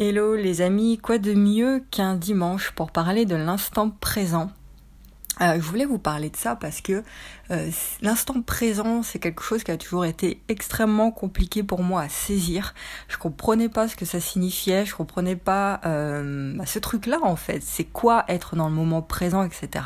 [0.00, 4.50] Hello les amis, quoi de mieux qu'un dimanche pour parler de l'instant présent?
[5.40, 7.04] Euh, je voulais vous parler de ça parce que
[7.52, 7.70] euh,
[8.02, 12.74] l'instant présent, c'est quelque chose qui a toujours été extrêmement compliqué pour moi à saisir.
[13.06, 17.36] Je comprenais pas ce que ça signifiait, je comprenais pas euh, bah, ce truc-là en
[17.36, 17.62] fait.
[17.62, 19.84] C'est quoi être dans le moment présent, etc.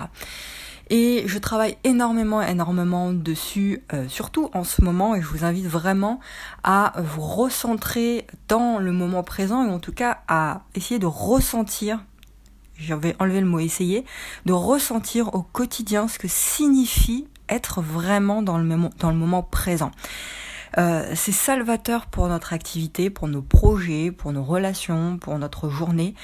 [0.91, 5.67] Et je travaille énormément, énormément dessus, euh, surtout en ce moment, et je vous invite
[5.67, 6.19] vraiment
[6.65, 12.05] à vous recentrer dans le moment présent, et en tout cas à essayer de ressentir,
[12.79, 14.05] j'avais enlevé le mot essayer,
[14.47, 19.91] de ressentir au quotidien ce que signifie être vraiment dans le moment présent.
[20.77, 26.15] Euh, c'est salvateur pour notre activité, pour nos projets, pour nos relations, pour notre journée,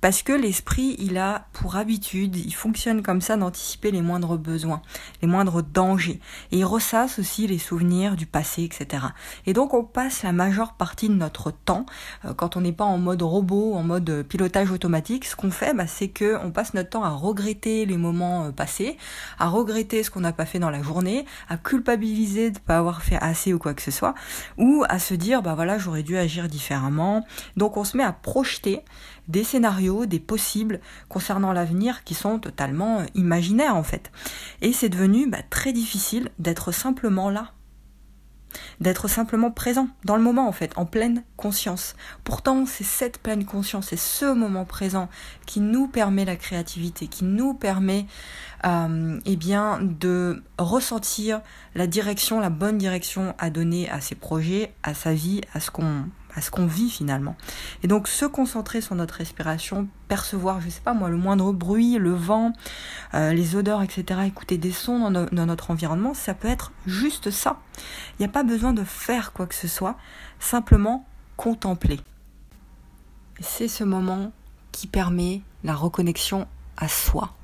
[0.00, 4.80] parce que l'esprit, il a pour habitude, il fonctionne comme ça d'anticiper les moindres besoins,
[5.22, 6.20] les moindres dangers,
[6.52, 9.04] et il ressasse aussi les souvenirs du passé, etc.
[9.46, 11.84] Et donc on passe la majeure partie de notre temps,
[12.24, 15.74] euh, quand on n'est pas en mode robot, en mode pilotage automatique, ce qu'on fait,
[15.74, 18.96] bah, c'est que on passe notre temps à regretter les moments euh, passés,
[19.38, 22.78] à regretter ce qu'on n'a pas fait dans la journée, à culpabiliser de ne pas
[22.78, 24.14] avoir fait assez ou quoi que ce soit,
[24.58, 27.24] ou à se dire bah voilà j'aurais dû agir différemment.
[27.56, 28.80] Donc on se met à projeter
[29.28, 34.10] des scénarios, des possibles concernant l'avenir qui sont totalement imaginaires en fait.
[34.60, 37.52] Et c'est devenu bah, très difficile d'être simplement là
[38.80, 41.94] d'être simplement présent dans le moment en fait, en pleine conscience.
[42.24, 45.08] Pourtant, c'est cette pleine conscience, c'est ce moment présent
[45.46, 48.06] qui nous permet la créativité, qui nous permet
[48.64, 51.40] euh, eh bien de ressentir
[51.74, 55.70] la direction, la bonne direction à donner à ses projets, à sa vie, à ce
[55.70, 57.36] qu'on à ce qu'on vit finalement.
[57.82, 61.98] Et donc se concentrer sur notre respiration, percevoir, je sais pas moi, le moindre bruit,
[61.98, 62.52] le vent,
[63.14, 67.30] euh, les odeurs, etc., écouter des sons dans, dans, notre environnement, ça peut être juste
[67.30, 67.58] ça.
[68.18, 69.96] Il n'y a pas besoin de faire quoi que ce soit,
[70.38, 72.00] simplement contempler.
[73.40, 74.32] C'est ce moment
[74.72, 77.34] qui permet la reconnexion à soi,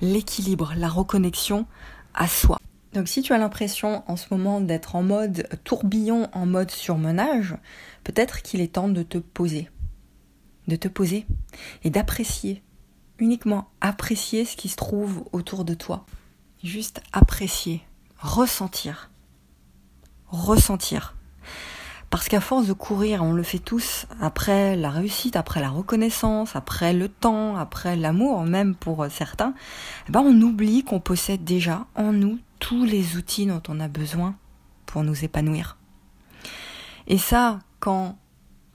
[0.00, 1.66] l'équilibre, la reconnexion
[2.14, 2.58] à soi.
[2.92, 7.56] Donc si tu as l'impression en ce moment d'être en mode tourbillon, en mode surmenage,
[8.04, 9.68] peut-être qu'il est temps de te poser.
[10.66, 11.26] De te poser
[11.84, 12.62] et d'apprécier,
[13.18, 16.06] uniquement apprécier ce qui se trouve autour de toi.
[16.64, 17.82] Juste apprécier,
[18.18, 19.10] ressentir.
[20.36, 21.14] Ressentir.
[22.10, 26.54] Parce qu'à force de courir, on le fait tous, après la réussite, après la reconnaissance,
[26.54, 29.54] après le temps, après l'amour même pour certains,
[30.06, 33.88] eh ben on oublie qu'on possède déjà en nous tous les outils dont on a
[33.88, 34.36] besoin
[34.84, 35.78] pour nous épanouir.
[37.06, 38.18] Et ça, quand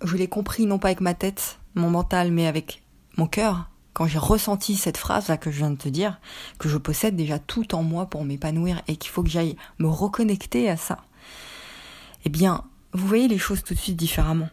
[0.03, 2.81] je l'ai compris, non pas avec ma tête, mon mental, mais avec
[3.17, 6.19] mon cœur, quand j'ai ressenti cette phrase là que je viens de te dire,
[6.57, 9.87] que je possède déjà tout en moi pour m'épanouir et qu'il faut que j'aille me
[9.87, 10.97] reconnecter à ça,
[12.25, 14.49] eh bien, vous voyez les choses tout de suite différemment.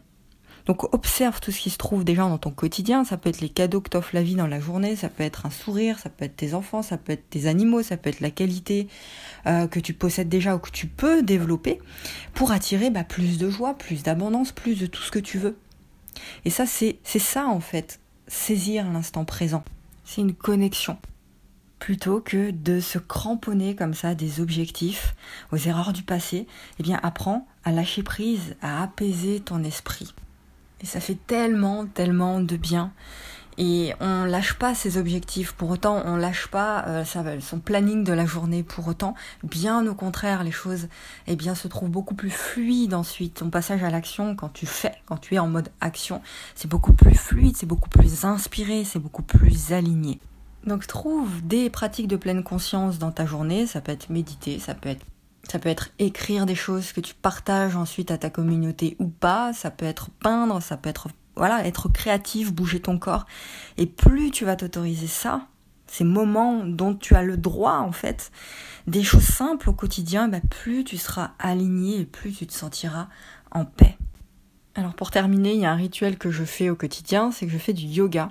[0.65, 3.03] Donc observe tout ce qui se trouve déjà dans ton quotidien.
[3.03, 5.45] Ça peut être les cadeaux que t'offre la vie dans la journée, ça peut être
[5.47, 8.19] un sourire, ça peut être tes enfants, ça peut être tes animaux, ça peut être
[8.19, 8.87] la qualité
[9.47, 11.79] euh, que tu possèdes déjà ou que tu peux développer
[12.35, 15.57] pour attirer bah, plus de joie, plus d'abondance, plus de tout ce que tu veux.
[16.45, 19.63] Et ça, c'est ça en fait, saisir l'instant présent.
[20.05, 20.97] C'est une connexion
[21.79, 25.15] plutôt que de se cramponner comme ça des objectifs,
[25.51, 26.45] aux erreurs du passé,
[26.79, 30.13] eh bien apprends à lâcher prise, à apaiser ton esprit.
[30.81, 32.91] Et ça fait tellement, tellement de bien.
[33.57, 37.03] Et on lâche pas ses objectifs, pour autant on lâche pas euh,
[37.41, 40.87] son planning de la journée, pour autant bien au contraire les choses
[41.27, 43.35] eh bien, se trouvent beaucoup plus fluides ensuite.
[43.35, 46.21] Ton passage à l'action quand tu fais, quand tu es en mode action,
[46.55, 50.21] c'est beaucoup plus fluide, c'est beaucoup plus inspiré, c'est beaucoup plus aligné.
[50.65, 54.75] Donc trouve des pratiques de pleine conscience dans ta journée, ça peut être méditer, ça
[54.75, 55.05] peut être
[55.49, 59.51] ça peut être écrire des choses que tu partages ensuite à ta communauté ou pas.
[59.51, 63.25] Ça peut être peindre, ça peut être voilà, être créatif, bouger ton corps.
[63.77, 65.47] Et plus tu vas t'autoriser ça,
[65.87, 68.31] ces moments dont tu as le droit en fait,
[68.87, 73.07] des choses simples au quotidien, bah, plus tu seras aligné et plus tu te sentiras
[73.51, 73.97] en paix.
[74.79, 77.51] Alors pour terminer, il y a un rituel que je fais au quotidien, c'est que
[77.51, 78.29] je fais du yoga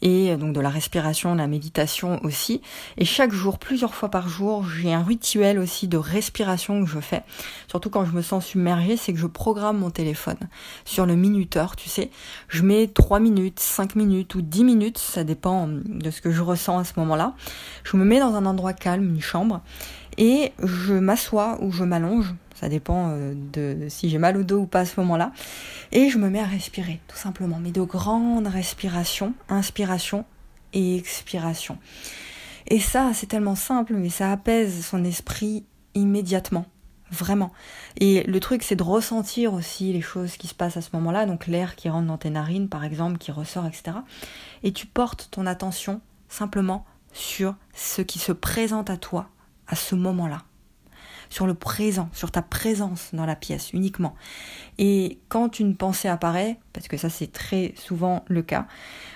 [0.00, 2.62] et euh, donc de la respiration, de la méditation aussi.
[2.96, 6.98] Et chaque jour, plusieurs fois par jour, j'ai un rituel aussi de respiration que je
[6.98, 7.22] fais.
[7.68, 10.38] Surtout quand je me sens submergée, c'est que je programme mon téléphone
[10.86, 12.10] sur le minuteur, tu sais.
[12.48, 16.40] Je mets 3 minutes, 5 minutes ou 10 minutes, ça dépend de ce que je
[16.40, 17.34] ressens à ce moment-là.
[17.84, 19.60] Je me mets dans un endroit calme, une chambre,
[20.16, 24.60] et je m'assois ou je m'allonge ça dépend euh, de si j'ai mal au dos
[24.60, 25.32] ou pas à ce moment-là.
[25.90, 27.58] Et je me mets à respirer, tout simplement.
[27.60, 30.24] Mais de grandes respirations, inspiration
[30.72, 31.78] et expiration.
[32.66, 35.64] Et ça, c'est tellement simple, mais ça apaise son esprit
[35.94, 36.66] immédiatement.
[37.10, 37.52] Vraiment.
[37.98, 41.26] Et le truc, c'est de ressentir aussi les choses qui se passent à ce moment-là,
[41.26, 43.98] donc l'air qui rentre dans tes narines, par exemple, qui ressort, etc.
[44.62, 46.00] Et tu portes ton attention
[46.30, 49.28] simplement sur ce qui se présente à toi
[49.66, 50.42] à ce moment-là.
[51.32, 54.14] Sur le présent, sur ta présence dans la pièce uniquement.
[54.76, 58.66] Et quand une pensée apparaît, parce que ça c'est très souvent le cas,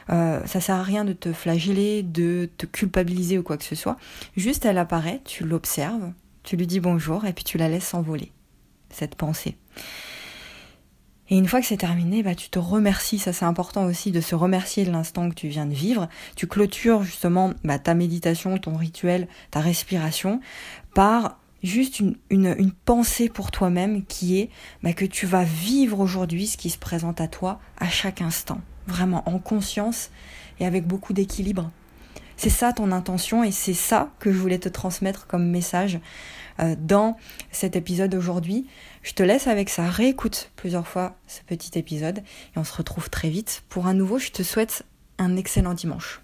[0.08, 3.74] euh, ça sert à rien de te flageller, de te culpabiliser ou quoi que ce
[3.74, 3.98] soit.
[4.34, 6.10] Juste elle apparaît, tu l'observes,
[6.42, 8.32] tu lui dis bonjour et puis tu la laisses s'envoler,
[8.88, 9.58] cette pensée.
[11.28, 13.18] Et une fois que c'est terminé, bah, tu te remercies.
[13.18, 16.08] Ça, c'est important aussi de se remercier de l'instant que tu viens de vivre.
[16.36, 20.40] Tu clôtures justement bah, ta méditation, ton rituel, ta respiration
[20.94, 24.50] par juste une, pensée pour toi-même qui est
[24.82, 28.60] bah, que tu vas vivre aujourd'hui ce qui se présente à toi à chaque instant.
[28.86, 30.10] Vraiment en conscience
[30.60, 31.70] et avec beaucoup d'équilibre.
[32.36, 36.00] C'est ça ton intention et c'est ça que je voulais te transmettre comme message
[36.60, 37.16] euh, dans
[37.50, 38.66] cet épisode aujourd'hui.
[39.02, 43.08] Je te laisse avec ça, réécoute plusieurs fois ce petit épisode et on se retrouve
[43.08, 43.62] très vite.
[43.68, 44.84] Pour un nouveau, je te souhaite
[45.18, 46.20] un excellent dimanche.